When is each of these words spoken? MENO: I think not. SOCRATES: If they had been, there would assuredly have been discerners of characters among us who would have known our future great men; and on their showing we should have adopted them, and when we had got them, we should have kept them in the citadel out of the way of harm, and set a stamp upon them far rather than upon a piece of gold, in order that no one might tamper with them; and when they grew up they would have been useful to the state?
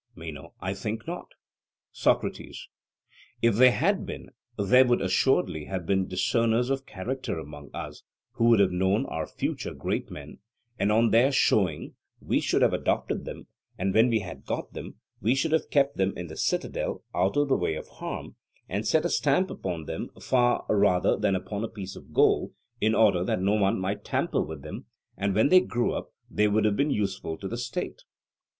MENO: 0.15 0.55
I 0.59 0.73
think 0.73 1.05
not. 1.05 1.33
SOCRATES: 1.91 2.69
If 3.43 3.57
they 3.57 3.69
had 3.69 4.03
been, 4.03 4.31
there 4.57 4.83
would 4.83 4.99
assuredly 4.99 5.65
have 5.65 5.85
been 5.85 6.07
discerners 6.07 6.71
of 6.71 6.87
characters 6.87 7.37
among 7.37 7.69
us 7.71 8.01
who 8.31 8.45
would 8.45 8.59
have 8.59 8.71
known 8.71 9.05
our 9.05 9.27
future 9.27 9.75
great 9.75 10.09
men; 10.09 10.39
and 10.79 10.91
on 10.91 11.11
their 11.11 11.31
showing 11.31 11.93
we 12.19 12.39
should 12.39 12.63
have 12.63 12.73
adopted 12.73 13.25
them, 13.25 13.45
and 13.77 13.93
when 13.93 14.09
we 14.09 14.21
had 14.21 14.43
got 14.47 14.73
them, 14.73 14.95
we 15.21 15.35
should 15.35 15.51
have 15.51 15.69
kept 15.69 15.97
them 15.97 16.17
in 16.17 16.25
the 16.25 16.35
citadel 16.35 17.03
out 17.13 17.37
of 17.37 17.47
the 17.49 17.55
way 17.55 17.75
of 17.75 17.87
harm, 17.87 18.35
and 18.67 18.87
set 18.87 19.05
a 19.05 19.07
stamp 19.09 19.51
upon 19.51 19.85
them 19.85 20.09
far 20.19 20.65
rather 20.67 21.15
than 21.15 21.35
upon 21.35 21.63
a 21.63 21.67
piece 21.69 21.95
of 21.95 22.11
gold, 22.11 22.55
in 22.79 22.95
order 22.95 23.23
that 23.23 23.39
no 23.39 23.53
one 23.53 23.79
might 23.79 24.03
tamper 24.03 24.41
with 24.41 24.63
them; 24.63 24.87
and 25.15 25.35
when 25.35 25.49
they 25.49 25.61
grew 25.61 25.93
up 25.93 26.11
they 26.27 26.47
would 26.47 26.65
have 26.65 26.75
been 26.75 26.89
useful 26.89 27.37
to 27.37 27.47
the 27.47 27.55
state? 27.55 28.01